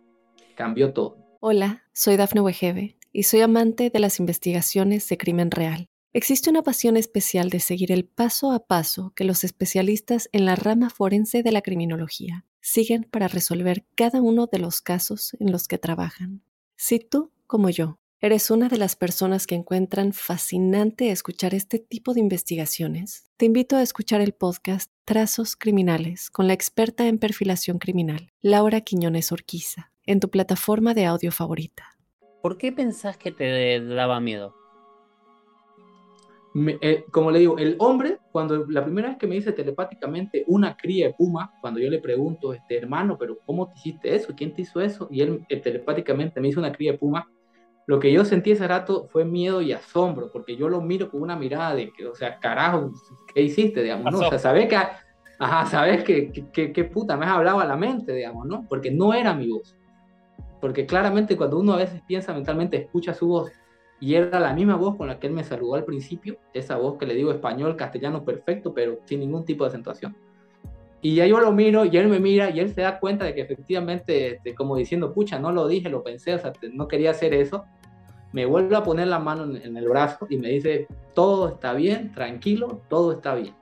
[0.54, 1.18] cambió todo.
[1.40, 5.88] Hola, soy Dafne Wegebe y soy amante de las investigaciones de crimen real.
[6.12, 10.56] Existe una pasión especial de seguir el paso a paso que los especialistas en la
[10.56, 15.68] rama forense de la criminología siguen para resolver cada uno de los casos en los
[15.68, 16.42] que trabajan.
[16.76, 22.14] Si tú, como yo, ¿Eres una de las personas que encuentran fascinante escuchar este tipo
[22.14, 23.30] de investigaciones?
[23.36, 28.80] Te invito a escuchar el podcast Trazos Criminales con la experta en perfilación criminal, Laura
[28.80, 31.98] Quiñones Orquiza, en tu plataforma de audio favorita.
[32.42, 34.54] ¿Por qué pensás que te daba miedo?
[36.80, 40.74] Eh, como le digo, el hombre, cuando la primera vez que me dice telepáticamente una
[40.74, 44.32] cría de puma, cuando yo le pregunto, este hermano, pero ¿cómo te hiciste eso?
[44.34, 45.06] ¿Quién te hizo eso?
[45.10, 47.30] Y él eh, telepáticamente me dice una cría de puma,
[47.86, 51.22] lo que yo sentí ese rato fue miedo y asombro, porque yo lo miro con
[51.22, 52.92] una mirada de que, o sea, carajo,
[53.32, 54.18] ¿qué hiciste, digamos, no?
[54.18, 58.12] O sea, sabes que, ajá, sabes que, que, puta me has hablado a la mente,
[58.12, 58.66] digamos, ¿no?
[58.68, 59.76] Porque no era mi voz.
[60.60, 63.52] Porque claramente cuando uno a veces piensa mentalmente, escucha su voz,
[64.00, 66.98] y era la misma voz con la que él me saludó al principio, esa voz
[66.98, 70.16] que le digo español, castellano perfecto, pero sin ningún tipo de acentuación.
[71.02, 73.34] Y ya yo lo miro y él me mira y él se da cuenta de
[73.34, 77.10] que efectivamente, este, como diciendo, pucha, no lo dije, lo pensé, o sea, no quería
[77.10, 77.64] hacer eso
[78.36, 82.12] me vuelve a poner la mano en, el brazo y me dice, todo está bien,
[82.12, 83.54] tranquilo, todo está bien.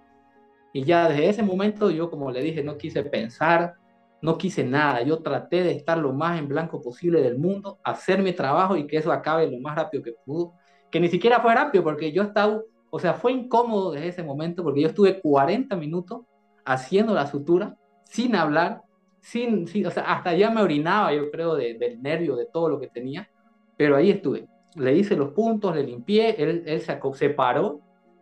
[0.73, 3.75] Y ya desde ese momento yo, como le dije, no quise pensar,
[4.21, 5.03] no quise nada.
[5.03, 8.89] Yo traté de estar lo más en blanco posible del mundo, hacer mi trabajo y
[8.89, 10.55] que eso acabe lo más rápido que pudo.
[10.91, 14.65] Que ni siquiera fue rápido porque yo estaba, o sea, fue incómodo desde ese momento
[14.65, 16.23] porque yo estuve 40 minutos
[16.65, 18.83] haciendo la sutura sin hablar,
[19.21, 22.89] sin, o sea, hasta ya me orinaba, yo creo, del nervio, de todo lo que
[22.89, 23.29] tenía,
[23.77, 24.47] pero ahí estuve
[24.77, 27.81] le hice los puntos, le limpié, él, él se, se paró,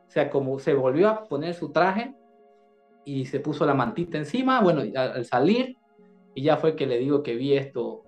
[0.09, 2.14] sea, como se volvió a poner su traje
[3.05, 5.76] y se puso la mantita encima, bueno, al, salir,
[6.35, 8.05] y ya fue que le digo que vi esto,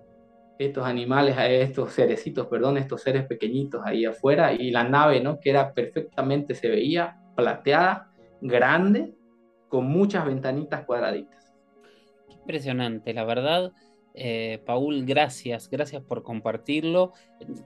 [0.57, 5.39] estos animales, estos cerecitos, perdón, estos seres pequeñitos ahí afuera, y la nave, ¿no?
[5.39, 9.13] Que era perfectamente, se veía plateada, grande,
[9.69, 11.53] con muchas ventanitas cuadraditas.
[12.29, 13.71] Impresionante, la verdad
[14.17, 17.11] eh, Paul, gracias, gracias por compartirlo.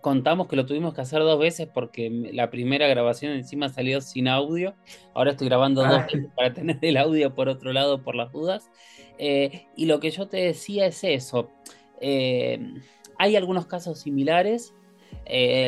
[0.02, 4.28] Contamos que lo tuvimos que hacer dos veces porque la primera grabación encima salió sin
[4.28, 4.74] audio.
[5.14, 6.08] Ahora estoy grabando dos ah.
[6.12, 8.70] veces para tener el audio por otro lado por las dudas.
[9.20, 11.52] Eh, y lo que yo te decía es eso.
[12.02, 12.60] Eh,
[13.20, 14.74] hay algunos casos similares.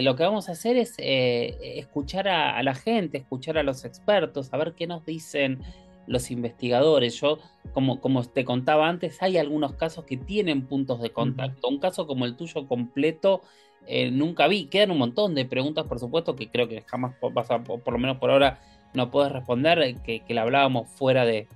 [0.02, 4.58] lo que vamos a hacer es escuchar a, la gente, escuchar a los expertos, a
[4.58, 5.62] ver qué nos dicen
[6.08, 7.20] los investigadores.
[7.20, 7.40] Yo,
[7.74, 11.68] como, como te contaba antes, hay algunos casos que tienen puntos de contacto.
[11.68, 13.42] Un caso como el tuyo completo
[13.88, 14.66] eh, nunca vi.
[14.66, 18.00] Quedan un montón de preguntas, por supuesto, que creo que jamás vas a, por, lo
[18.00, 18.60] menos por ahora,
[18.94, 21.48] no puedes responder, eh, que, que la hablábamos fuera de,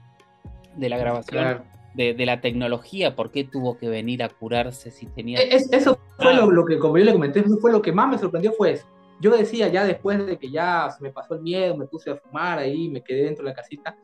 [0.75, 1.63] de la grabación.
[1.93, 5.39] De, de, la tecnología, por qué tuvo que venir a curarse si tenía...
[5.39, 8.51] eso fue lo, lo, que, como yo le comenté, fue lo que más me sorprendió
[8.51, 8.86] fue eso.
[9.21, 12.17] Yo decía ya después de que ya se me pasó el miedo, me puse a
[12.17, 13.97] fumar ahí, me quedé dentro de la casita,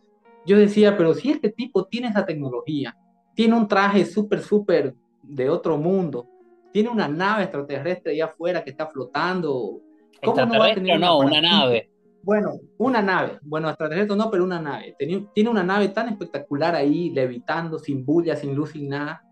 [0.45, 2.97] yo decía, pero si este tipo tiene esa tecnología,
[3.35, 6.27] tiene un traje súper, súper de otro mundo,
[6.71, 9.81] tiene una nave extraterrestre allá afuera que está flotando,
[10.23, 11.91] ¿cómo no va a tener no, una, nave?
[12.23, 14.95] Bueno, una nave, bueno, extraterrestre no, pero una nave.
[14.97, 19.23] Tiene, una nave tan espectacular ahí, levitando, sin bulla, sin luz, sin nada.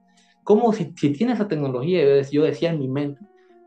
[0.44, 3.22] ¿Cómo si, si tiene esa tecnología, yo decía en mi mente,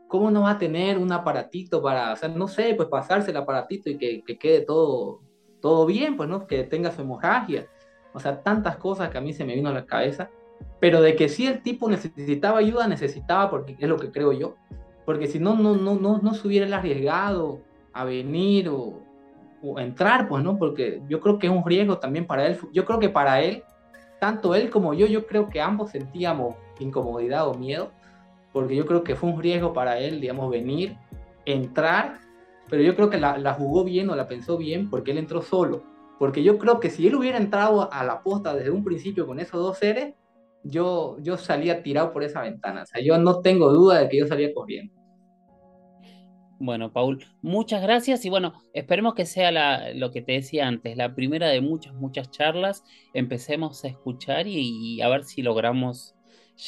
[0.07, 3.37] ¿cómo no va a tener un aparatito para, o sea, no sé, pues pasarse el
[3.37, 5.21] aparatito y que, que quede todo
[5.63, 6.45] todo bien, pues, ¿no?
[6.45, 7.67] Que tenga su hemorragia.
[8.11, 10.29] O sea, tantas cosas que a mí se me vino a la cabeza.
[10.81, 14.55] Pero de que si el tipo necesitaba ayuda, necesitaba, porque es lo que creo yo.
[15.05, 17.61] Porque si no, no, no, no, no se hubiera arriesgado
[17.93, 18.99] a venir o,
[19.61, 20.57] o entrar, pues, ¿no?
[20.57, 22.59] Porque yo creo que es un riesgo también para él.
[22.73, 23.63] Yo creo que para él,
[24.19, 27.91] tanto él como yo, yo creo que ambos sentíamos incomodidad o miedo,
[28.51, 30.97] porque yo creo que fue un riesgo para él, digamos, venir,
[31.45, 32.19] entrar
[32.69, 35.83] pero yo creo que la, jugó bien o la pensó bien porque él entró solo.
[36.19, 39.39] Porque yo creo que si él hubiera entrado a la posta desde un principio con
[39.39, 40.15] esos dos seres,
[40.63, 42.83] yo, yo salía tirado por esa ventana.
[42.83, 44.93] O sea, yo no tengo duda de que yo salía corriendo.
[46.59, 50.95] Bueno, Paul, muchas gracias y bueno, esperemos que sea la, lo que te decía antes,
[50.95, 52.83] la primera de muchas, muchas charlas.
[53.13, 56.15] Empecemos a escuchar y a ver si logramos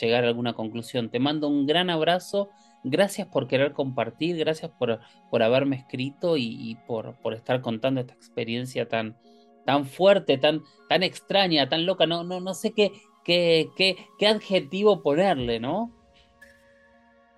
[0.01, 1.09] llegar a alguna conclusión.
[1.09, 2.49] Te mando un gran abrazo
[2.87, 4.99] Gracias por querer compartir, gracias por,
[5.31, 9.17] por haberme escrito y, por, por, estar contando esta experiencia tan,
[9.65, 12.05] tan fuerte, tan, tan extraña, tan loca.
[12.05, 12.91] No, no, no sé qué,
[13.23, 15.91] qué, qué, qué adjetivo ponerle, ¿no?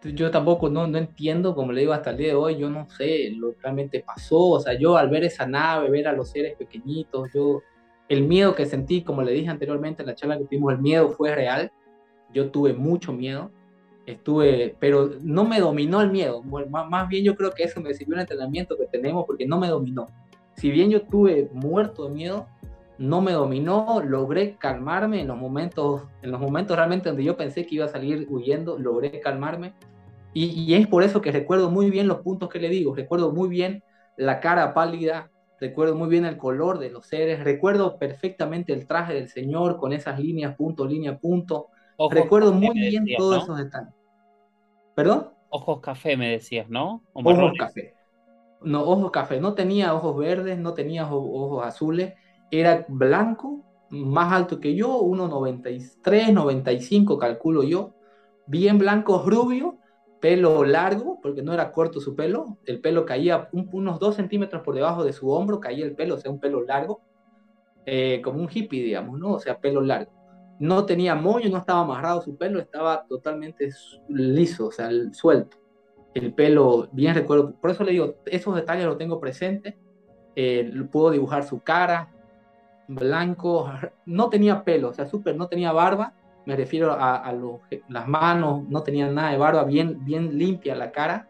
[0.03, 2.89] Yo tampoco no, no entiendo, como le digo hasta el día de hoy, yo no
[2.89, 4.49] sé lo que realmente pasó.
[4.49, 7.61] O sea, yo al ver esa nave, ver a los seres pequeñitos, yo,
[8.09, 11.07] el miedo que sentí, como le dije anteriormente en la charla que tuvimos, el miedo
[11.07, 11.71] fue real.
[12.33, 13.49] Yo tuve mucho miedo
[14.07, 18.15] estuve, pero no me dominó el miedo, más, bien yo creo que eso me sirvió
[18.15, 20.07] el entrenamiento que tenemos porque no me dominó.
[20.55, 22.47] Si bien yo estuve muerto de miedo,
[22.97, 27.67] no me dominó, logré calmarme en los momentos, en los momentos realmente donde yo pensé
[27.67, 29.73] que iba a salir huyendo, logré calmarme
[30.33, 33.49] Y, es por eso que recuerdo muy bien los puntos que le digo, recuerdo muy
[33.49, 33.83] bien
[34.15, 35.29] la cara pálida,
[35.59, 39.91] recuerdo muy bien el color de los seres, recuerdo perfectamente el traje del Señor con
[39.91, 41.67] esas líneas, punto, línea, punto.
[42.09, 43.96] recuerdo muy bien todos esos detalles.
[44.97, 45.29] ¿Perdón?
[45.49, 47.03] Ojos café me decías, ¿no?
[47.13, 47.93] ojos café.
[48.63, 49.39] No, ojos café.
[49.39, 52.15] No tenía ojos verdes, no tenía ojos, azules.
[52.49, 57.93] Era blanco, más alto que yo, 1,93, 95 calculo yo.
[58.47, 59.77] Bien blanco, rubio
[60.19, 64.73] pelo largo, porque no era corto su pelo, el pelo caía unos dos centímetros por
[64.73, 67.01] debajo de su hombro, caía el pelo, o sea, un pelo largo,
[67.85, 69.33] eh, como un hippie, digamos, ¿no?
[69.33, 70.16] O sea, pelo largo.
[70.59, 73.69] No tenía moño, no estaba amarrado su pelo, estaba totalmente
[74.09, 75.57] liso, o sea, suelto.
[76.13, 79.75] El pelo, bien recuerdo, por eso le digo, esos detalles los tengo presentes.
[80.35, 82.09] Eh, puedo dibujar su cara,
[82.87, 83.71] blanco,
[84.05, 86.13] no tenía pelo, o sea, súper, no tenía barba,
[86.45, 87.35] me refiero a,
[87.89, 91.29] las manos, no tenían nada de barba, bien, bien limpia la cara.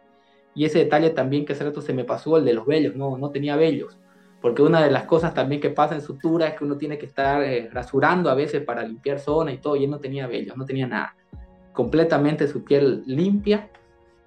[0.53, 3.17] Y ese detalle también que hace rato se me pasó, el de los vellos, no,
[3.17, 3.97] no tenía vellos.
[4.41, 7.07] Porque una de las cosas también que pasa en sutura es que uno tiene que
[7.07, 10.55] estar eh, rasurando a veces para limpiar zona y todo, y él no tenía vellos,
[10.55, 11.15] no tenía nada.
[11.73, 13.69] Completamente su piel limpia.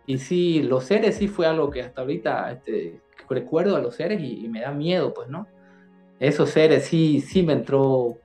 [0.06, 4.20] Y sí, los seres sí fue algo que hasta ahorita este, recuerdo a los seres
[4.20, 5.46] y, y, me da miedo, pues, ¿no?
[6.18, 8.18] Esos seres sí, sí me entró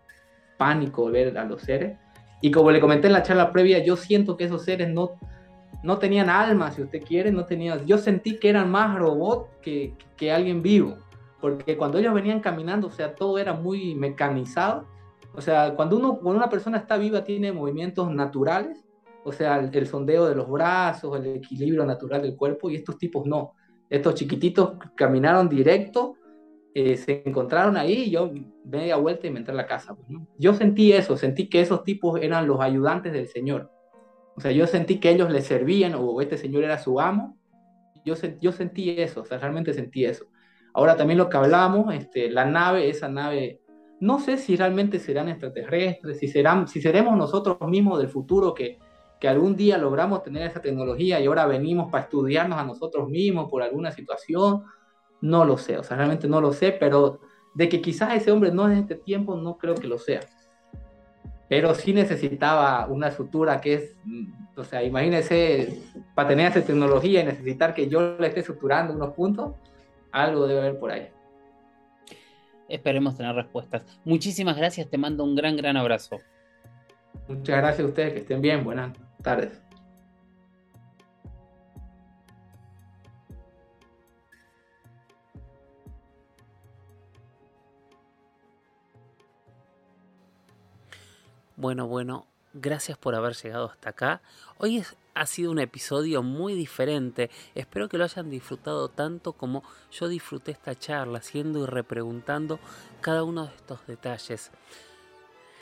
[0.58, 1.98] pánico ver a los seres.
[2.42, 5.12] Y como le comenté en la charla previa, yo siento que esos seres no,
[5.84, 9.94] no tenían alma, si usted quiere, no tenían, yo sentí que eran más robots que,
[10.18, 10.98] que alguien vivo,
[11.46, 14.88] porque cuando ellos venían caminando, o sea, todo era muy mecanizado,
[15.34, 18.84] o sea, cuando, uno, cuando una persona está viva tiene movimientos naturales,
[19.24, 22.98] o sea, el, el, sondeo de los brazos, el equilibrio natural del cuerpo, y estos
[22.98, 23.54] tipos no.
[23.90, 26.16] Estos chiquititos caminaron directo
[26.78, 28.34] eh, se encontraron ahí y yo
[28.66, 29.96] media vuelta y me entré a la casa.
[29.96, 33.72] Pues, yo sentí eso, sentí que esos tipos eran los ayudantes del Señor.
[34.36, 37.38] O sea, yo sentí que ellos le servían o este Señor era su amo.
[38.04, 40.26] Yo, yo sentí eso, o sea, realmente sentí eso.
[40.76, 43.62] Ahora también lo que hablamos, este, la nave, esa nave,
[44.02, 48.78] no sé si realmente serán extraterrestres, si, serán, si seremos nosotros mismos del futuro que,
[49.18, 53.50] que algún día logramos tener esa tecnología y ahora venimos para estudiarnos a nosotros mismos
[53.50, 54.64] por alguna situación,
[55.22, 57.22] no lo sé, o sea, realmente no lo sé, pero
[57.54, 60.20] de que quizás ese hombre no es de este tiempo, no creo que lo sea.
[61.48, 65.82] Pero sí necesitaba una sutura que es, mm, o sea, imagínese,
[66.14, 69.54] para tener esa tecnología y necesitar que yo le esté suturando unos puntos,
[70.16, 71.10] algo debe haber por ahí.
[72.70, 73.84] Esperemos tener respuestas.
[74.06, 76.20] Muchísimas gracias, te mando un gran, gran abrazo.
[77.28, 79.62] Muchas gracias a ustedes, que estén bien, buenas tardes.
[91.58, 94.22] Bueno, bueno, gracias por haber llegado hasta acá.
[94.58, 94.84] Hoy
[95.16, 97.32] ha sido un episodio muy diferente.
[97.56, 102.60] Espero que lo hayan disfrutado tanto como yo disfruté esta charla, haciendo y repreguntando
[103.02, 104.52] cada uno de estos detalles.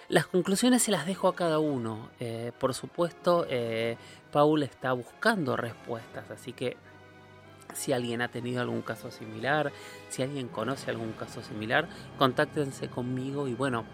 [0.09, 2.09] Las conclusiones se las dejo a cada uno.
[2.19, 3.97] Eh, por supuesto, eh,
[4.31, 6.75] Paul está buscando respuestas, así que
[7.74, 9.71] si alguien ha tenido algún caso similar,
[10.09, 13.86] si alguien conoce algún caso similar, contáctense conmigo y bueno,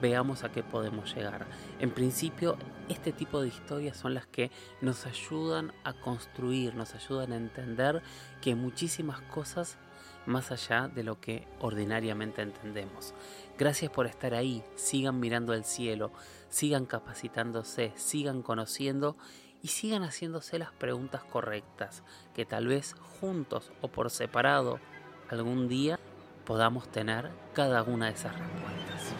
[0.00, 1.46] veamos a qué podemos llegar.
[1.80, 2.56] En principio,
[2.88, 8.02] este tipo de historias son las que nos ayudan a construir, nos ayudan a entender
[8.40, 9.78] que muchísimas cosas
[10.26, 13.14] más allá de lo que ordinariamente entendemos.
[13.58, 16.12] Gracias por estar ahí, sigan mirando al cielo,
[16.50, 19.16] sigan capacitándose, sigan conociendo
[19.62, 22.02] y sigan haciéndose las preguntas correctas,
[22.34, 24.80] que tal vez juntos o por separado
[25.28, 25.98] algún día
[26.44, 29.12] podamos tener cada una de esas respuestas.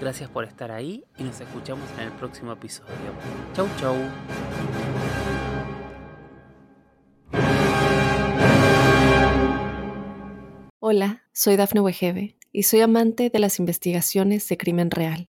[0.00, 2.92] Gracias por estar ahí y nos escuchamos en el próximo episodio.
[3.54, 3.96] Chau chau.
[10.80, 15.28] Hola, soy Dafne Wegebe y soy amante de las investigaciones de crimen real.